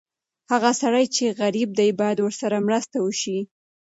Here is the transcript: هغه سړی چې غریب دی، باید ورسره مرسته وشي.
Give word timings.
هغه 0.51 0.71
سړی 0.81 1.05
چې 1.15 1.35
غریب 1.41 1.69
دی، 1.79 1.89
باید 1.99 2.17
ورسره 2.21 2.57
مرسته 2.67 2.97
وشي. 3.01 3.39